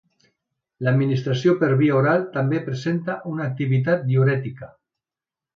L'administració 0.87 1.53
per 1.59 1.69
via 1.83 1.99
oral 1.99 2.25
també 2.39 2.63
presenta 2.71 3.21
una 3.35 3.47
activitat 3.53 4.05
diürètica. 4.11 4.73